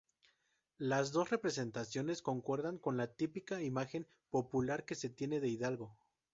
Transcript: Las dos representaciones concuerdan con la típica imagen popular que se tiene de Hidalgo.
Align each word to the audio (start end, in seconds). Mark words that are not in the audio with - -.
Las 0.79 1.11
dos 1.11 1.29
representaciones 1.29 2.23
concuerdan 2.23 2.79
con 2.79 2.97
la 2.97 3.05
típica 3.13 3.61
imagen 3.61 4.07
popular 4.31 4.83
que 4.83 4.95
se 4.95 5.09
tiene 5.09 5.39
de 5.39 5.49
Hidalgo. 5.49 5.95